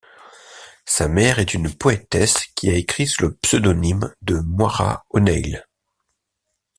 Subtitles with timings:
[0.87, 5.63] Sa mère est une poétesse qui a écrit sous le pseudonyme de Moira O'Neill.